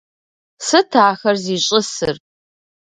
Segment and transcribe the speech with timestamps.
[0.67, 2.15] Сыт ахэр зищӀысыр?